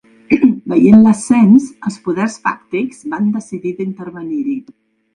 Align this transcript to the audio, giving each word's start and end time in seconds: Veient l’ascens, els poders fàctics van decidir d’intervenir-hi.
Veient 0.71 0.97
l’ascens, 1.07 1.69
els 1.91 2.01
poders 2.09 2.39
fàctics 2.49 3.07
van 3.15 3.31
decidir 3.39 3.79
d’intervenir-hi. 3.79 4.61